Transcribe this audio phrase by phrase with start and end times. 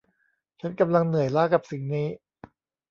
[0.59, 2.07] ฉันกำลังเหนื่อยล้ากับสิ่งนี้